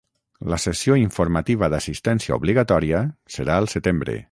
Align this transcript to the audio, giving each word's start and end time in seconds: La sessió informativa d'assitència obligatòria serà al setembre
La 0.53 0.57
sessió 0.61 0.95
informativa 1.01 1.69
d'assitència 1.75 2.39
obligatòria 2.41 3.05
serà 3.37 3.61
al 3.63 3.73
setembre 3.79 4.19